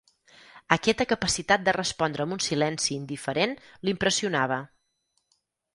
[0.75, 3.55] Aquesta capacitat de respondre amb un silenci indiferent
[3.87, 4.61] l'impressionava.